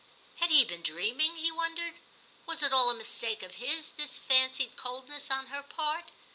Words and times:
'Had 0.39 0.49
he 0.49 0.65
been 0.65 0.81
dreaming? 0.81 1.35
he 1.35 1.51
wondered; 1.51 1.93
was 2.47 2.63
it 2.63 2.73
all 2.73 2.89
a 2.89 2.93
mistake 2.95 3.43
of 3.43 3.53
his, 3.61 3.91
this 3.91 4.17
fancied 4.17 4.75
coldness 4.75 5.29
on 5.29 5.45
her 5.53 5.61
part? 5.61 6.09